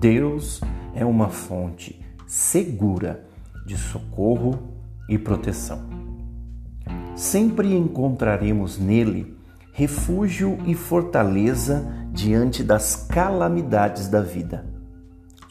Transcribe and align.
Deus 0.00 0.62
é 0.94 1.04
uma 1.04 1.28
fonte 1.28 2.00
segura 2.26 3.22
de 3.66 3.76
socorro 3.76 4.58
e 5.06 5.18
proteção. 5.18 5.78
Sempre 7.14 7.76
encontraremos 7.76 8.78
nele 8.78 9.36
refúgio 9.74 10.56
e 10.64 10.74
fortaleza 10.74 11.86
diante 12.12 12.62
das 12.62 12.96
calamidades 12.96 14.08
da 14.08 14.22
vida. 14.22 14.64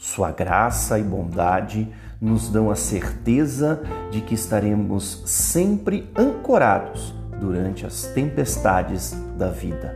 Sua 0.00 0.32
graça 0.32 0.98
e 0.98 1.04
bondade 1.04 1.88
nos 2.20 2.48
dão 2.48 2.72
a 2.72 2.74
certeza 2.74 3.80
de 4.10 4.20
que 4.20 4.34
estaremos 4.34 5.22
sempre 5.26 6.10
ancorados 6.16 7.14
durante 7.38 7.86
as 7.86 8.02
tempestades 8.06 9.12
da 9.38 9.48
vida. 9.48 9.94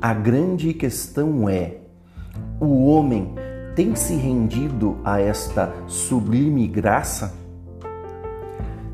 A 0.00 0.14
grande 0.14 0.72
questão 0.72 1.46
é: 1.50 1.76
o 2.58 2.86
homem 2.86 3.34
tem 3.74 3.94
se 3.94 4.14
rendido 4.14 4.98
a 5.04 5.20
esta 5.20 5.72
sublime 5.86 6.66
graça? 6.66 7.34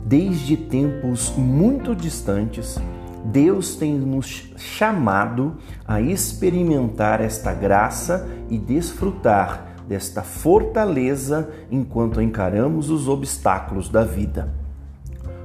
Desde 0.05 0.57
tempos 0.57 1.33
muito 1.37 1.95
distantes, 1.95 2.79
Deus 3.25 3.75
tem 3.75 3.95
nos 3.95 4.53
chamado 4.57 5.57
a 5.87 6.01
experimentar 6.01 7.23
esta 7.23 7.55
graça 7.55 8.29
e 8.51 8.59
desfrutar 8.59 9.75
desta 9.89 10.23
fortaleza 10.23 11.51
enquanto 11.71 12.21
encaramos 12.21 12.91
os 12.91 13.09
obstáculos 13.09 13.89
da 13.89 14.05
vida. 14.05 14.53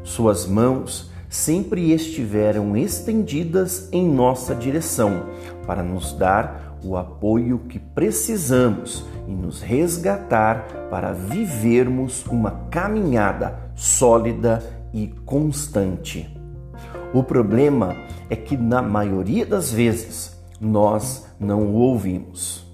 Suas 0.04 0.46
mãos 0.46 1.09
sempre 1.30 1.94
estiveram 1.94 2.76
estendidas 2.76 3.88
em 3.92 4.10
nossa 4.10 4.56
direção 4.56 5.28
para 5.66 5.84
nos 5.84 6.12
dar 6.14 6.80
o 6.84 6.98
apoio 6.98 7.60
que 7.60 7.78
precisamos 7.78 9.06
e 9.28 9.32
nos 9.32 9.62
resgatar 9.62 10.88
para 10.90 11.14
vivermos 11.14 12.26
uma 12.26 12.52
caminhada 12.72 13.72
sólida 13.76 14.64
e 14.92 15.08
constante. 15.26 16.36
O 17.14 17.24
problema 17.24 17.96
é 18.30 18.36
que, 18.36 18.58
na 18.58 18.82
maioria 18.82 19.46
das 19.46 19.72
vezes, 19.72 20.40
nós 20.60 21.28
não 21.40 21.68
o 21.68 21.74
ouvimos. 21.76 22.66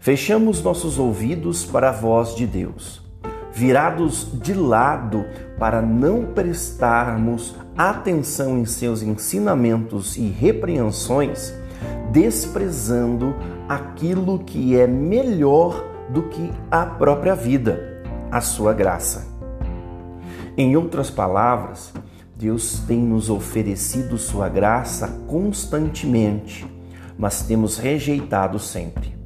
Fechamos 0.00 0.62
nossos 0.62 0.98
ouvidos 0.98 1.64
para 1.64 1.90
a 1.90 1.92
voz 1.92 2.34
de 2.34 2.46
Deus, 2.46 3.02
virados 3.58 4.28
de 4.40 4.54
lado 4.54 5.26
para 5.58 5.82
não 5.82 6.26
prestarmos 6.26 7.56
atenção 7.76 8.56
em 8.56 8.64
seus 8.64 9.02
ensinamentos 9.02 10.16
e 10.16 10.28
repreensões, 10.28 11.52
desprezando 12.12 13.34
aquilo 13.68 14.38
que 14.38 14.78
é 14.78 14.86
melhor 14.86 15.84
do 16.08 16.22
que 16.28 16.52
a 16.70 16.86
própria 16.86 17.34
vida, 17.34 18.00
a 18.30 18.40
sua 18.40 18.72
graça. 18.72 19.26
Em 20.56 20.76
outras 20.76 21.10
palavras, 21.10 21.92
Deus 22.36 22.78
tem 22.86 23.00
nos 23.00 23.28
oferecido 23.28 24.16
sua 24.18 24.48
graça 24.48 25.08
constantemente, 25.26 26.64
mas 27.18 27.42
temos 27.42 27.76
rejeitado 27.76 28.60
sempre. 28.60 29.17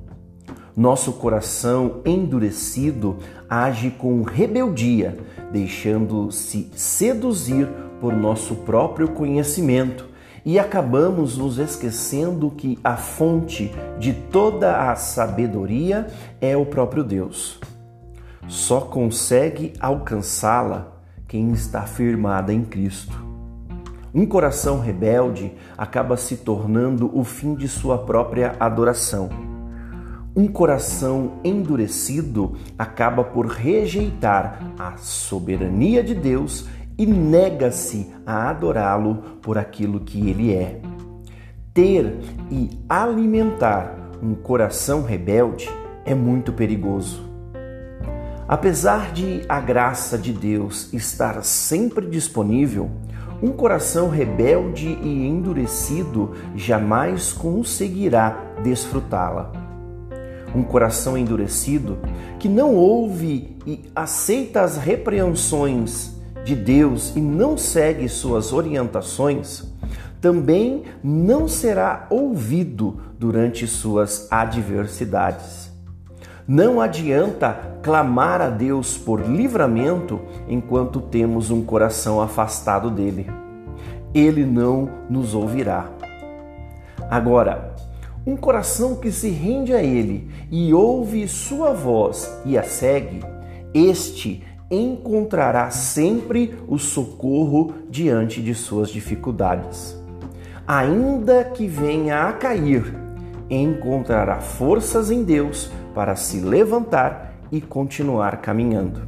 Nosso 0.76 1.12
coração 1.12 2.00
endurecido 2.04 3.18
age 3.48 3.90
com 3.90 4.22
rebeldia, 4.22 5.18
deixando-se 5.52 6.70
seduzir 6.74 7.68
por 8.00 8.14
nosso 8.14 8.56
próprio 8.56 9.08
conhecimento 9.08 10.08
e 10.44 10.58
acabamos 10.58 11.36
nos 11.36 11.58
esquecendo 11.58 12.50
que 12.50 12.78
a 12.82 12.96
fonte 12.96 13.70
de 13.98 14.14
toda 14.14 14.90
a 14.90 14.96
sabedoria 14.96 16.06
é 16.40 16.56
o 16.56 16.64
próprio 16.64 17.04
Deus. 17.04 17.60
Só 18.48 18.80
consegue 18.80 19.74
alcançá-la 19.78 20.88
quem 21.28 21.52
está 21.52 21.82
firmada 21.82 22.52
em 22.52 22.64
Cristo. 22.64 23.22
Um 24.14 24.26
coração 24.26 24.80
rebelde 24.80 25.52
acaba 25.76 26.16
se 26.16 26.38
tornando 26.38 27.10
o 27.16 27.24
fim 27.24 27.54
de 27.54 27.68
sua 27.68 27.98
própria 27.98 28.56
adoração. 28.58 29.51
Um 30.34 30.48
coração 30.48 31.32
endurecido 31.44 32.56
acaba 32.78 33.22
por 33.22 33.46
rejeitar 33.46 34.74
a 34.78 34.96
soberania 34.96 36.02
de 36.02 36.14
Deus 36.14 36.66
e 36.96 37.04
nega-se 37.04 38.10
a 38.24 38.48
adorá-lo 38.48 39.16
por 39.42 39.58
aquilo 39.58 40.00
que 40.00 40.30
ele 40.30 40.54
é. 40.54 40.80
Ter 41.74 42.18
e 42.50 42.70
alimentar 42.88 44.10
um 44.22 44.34
coração 44.34 45.02
rebelde 45.02 45.68
é 46.02 46.14
muito 46.14 46.50
perigoso. 46.50 47.22
Apesar 48.48 49.12
de 49.12 49.42
a 49.46 49.60
graça 49.60 50.16
de 50.16 50.32
Deus 50.32 50.90
estar 50.94 51.44
sempre 51.44 52.06
disponível, 52.06 52.90
um 53.42 53.50
coração 53.52 54.08
rebelde 54.08 54.98
e 55.02 55.26
endurecido 55.26 56.32
jamais 56.54 57.32
conseguirá 57.34 58.54
desfrutá-la. 58.62 59.61
Um 60.54 60.62
coração 60.62 61.16
endurecido 61.16 61.98
que 62.38 62.48
não 62.48 62.74
ouve 62.74 63.56
e 63.66 63.80
aceita 63.94 64.62
as 64.62 64.76
repreensões 64.76 66.14
de 66.44 66.54
Deus 66.54 67.14
e 67.16 67.20
não 67.20 67.56
segue 67.56 68.08
suas 68.08 68.52
orientações, 68.52 69.64
também 70.20 70.84
não 71.02 71.48
será 71.48 72.06
ouvido 72.10 73.00
durante 73.18 73.66
suas 73.66 74.30
adversidades. 74.30 75.72
Não 76.46 76.80
adianta 76.80 77.78
clamar 77.82 78.40
a 78.40 78.50
Deus 78.50 78.98
por 78.98 79.20
livramento 79.20 80.20
enquanto 80.48 81.00
temos 81.00 81.50
um 81.50 81.62
coração 81.62 82.20
afastado 82.20 82.90
dele. 82.90 83.30
Ele 84.12 84.44
não 84.44 84.88
nos 85.08 85.34
ouvirá. 85.34 85.88
Agora, 87.08 87.74
um 88.26 88.36
coração 88.36 88.96
que 88.96 89.10
se 89.10 89.28
rende 89.28 89.74
a 89.74 89.82
Ele 89.82 90.28
e 90.50 90.72
ouve 90.72 91.26
Sua 91.26 91.72
voz 91.72 92.40
e 92.44 92.56
a 92.56 92.62
segue, 92.62 93.20
este 93.74 94.42
encontrará 94.70 95.70
sempre 95.70 96.54
o 96.66 96.78
socorro 96.78 97.74
diante 97.90 98.40
de 98.40 98.54
suas 98.54 98.88
dificuldades. 98.88 100.00
Ainda 100.66 101.44
que 101.44 101.66
venha 101.66 102.28
a 102.28 102.32
cair, 102.32 102.94
encontrará 103.50 104.40
forças 104.40 105.10
em 105.10 105.22
Deus 105.22 105.70
para 105.94 106.16
se 106.16 106.40
levantar 106.40 107.34
e 107.50 107.60
continuar 107.60 108.40
caminhando. 108.40 109.02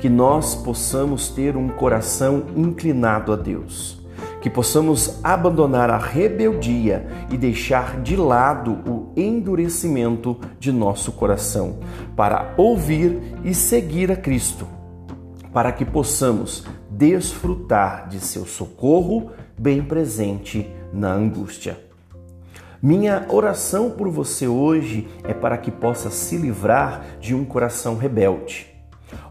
Que 0.00 0.08
nós 0.08 0.54
possamos 0.54 1.28
ter 1.28 1.56
um 1.56 1.68
coração 1.68 2.46
inclinado 2.56 3.32
a 3.32 3.36
Deus, 3.36 4.04
que 4.46 4.50
possamos 4.50 5.18
abandonar 5.24 5.90
a 5.90 5.98
rebeldia 5.98 7.04
e 7.32 7.36
deixar 7.36 8.00
de 8.00 8.14
lado 8.14 8.78
o 8.88 9.12
endurecimento 9.16 10.38
de 10.60 10.70
nosso 10.70 11.10
coração 11.10 11.80
para 12.14 12.54
ouvir 12.56 13.20
e 13.42 13.52
seguir 13.52 14.12
a 14.12 14.14
Cristo, 14.14 14.64
para 15.52 15.72
que 15.72 15.84
possamos 15.84 16.64
desfrutar 16.88 18.08
de 18.08 18.20
seu 18.20 18.46
socorro 18.46 19.32
bem 19.58 19.82
presente 19.82 20.70
na 20.92 21.12
angústia. 21.12 21.80
Minha 22.80 23.26
oração 23.28 23.90
por 23.90 24.08
você 24.08 24.46
hoje 24.46 25.08
é 25.24 25.34
para 25.34 25.58
que 25.58 25.72
possa 25.72 26.08
se 26.08 26.36
livrar 26.36 27.04
de 27.18 27.34
um 27.34 27.44
coração 27.44 27.96
rebelde. 27.96 28.68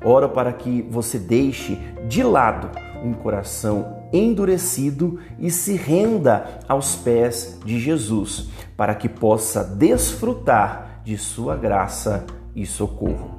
Oro 0.03 0.27
para 0.27 0.51
que 0.51 0.81
você 0.81 1.17
deixe 1.17 1.79
de 2.05 2.21
lado 2.21 2.69
um 3.03 3.13
coração 3.13 4.03
endurecido 4.11 5.19
e 5.39 5.49
se 5.49 5.75
renda 5.75 6.59
aos 6.67 6.95
pés 6.95 7.59
de 7.65 7.79
Jesus, 7.79 8.49
para 8.77 8.95
que 8.95 9.09
possa 9.09 9.63
desfrutar 9.63 11.01
de 11.03 11.17
sua 11.17 11.55
graça 11.55 12.25
e 12.55 12.65
socorro. 12.65 13.31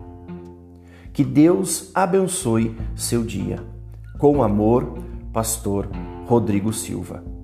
Que 1.12 1.24
Deus 1.24 1.90
abençoe 1.94 2.76
seu 2.94 3.22
dia. 3.24 3.62
Com 4.18 4.42
amor, 4.42 4.98
Pastor 5.32 5.88
Rodrigo 6.26 6.72
Silva. 6.72 7.35